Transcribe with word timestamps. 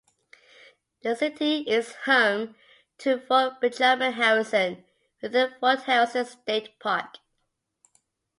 The 1.03 1.15
city 1.15 1.57
is 1.59 1.93
home 2.05 2.55
to 2.97 3.19
Fort 3.19 3.61
Benjamin 3.61 4.13
Harrison 4.13 4.83
within 5.21 5.53
Fort 5.59 5.83
Harrison 5.83 6.25
State 6.25 6.79
Park. 6.79 7.17